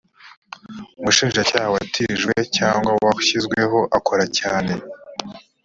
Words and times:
umushinjacyaha 0.99 1.67
watijwe 1.75 2.33
cyangwa 2.57 2.91
washyizweho 3.05 3.79
akoracyane. 3.97 4.73